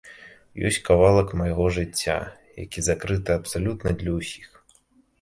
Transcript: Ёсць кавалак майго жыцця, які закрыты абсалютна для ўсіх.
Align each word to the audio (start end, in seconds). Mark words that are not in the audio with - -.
Ёсць 0.69 0.79
кавалак 0.87 1.35
майго 1.41 1.67
жыцця, 1.77 2.17
які 2.65 2.87
закрыты 2.91 3.31
абсалютна 3.39 3.89
для 4.05 4.11
ўсіх. 4.21 4.47